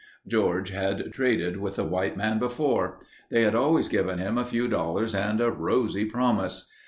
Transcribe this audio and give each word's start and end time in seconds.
George 0.27 0.71
had 0.71 1.13
traded 1.13 1.57
with 1.57 1.75
the 1.75 1.83
white 1.83 2.17
man 2.17 2.39
before. 2.39 2.97
They 3.29 3.43
had 3.43 3.53
always 3.53 3.87
given 3.87 4.17
him 4.17 4.35
a 4.35 4.45
few 4.47 4.67
dollars 4.67 5.13
and 5.13 5.39
a 5.39 5.51
rosy 5.51 6.05
promise. 6.05 6.67